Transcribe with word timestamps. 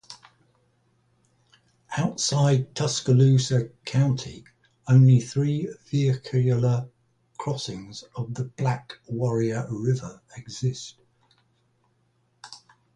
Outside 1.95 2.73
Tuscaloosa 2.73 3.69
County, 3.85 4.43
only 4.87 5.19
three 5.21 5.71
vehicular 5.91 6.89
crossings 7.37 8.03
of 8.15 8.33
the 8.33 8.45
Black 8.45 8.97
Warrior 9.09 9.67
River 9.69 10.19
exist. 10.35 10.95